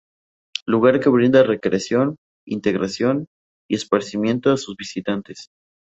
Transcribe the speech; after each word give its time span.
Lugar 0.65 0.99
que 0.99 1.09
brinda 1.09 1.43
recreación, 1.43 2.15
integración 2.47 3.27
y 3.69 3.75
esparcimiento 3.75 4.49
a 4.51 4.57
sus 4.57 4.75
visitantes. 4.75 5.51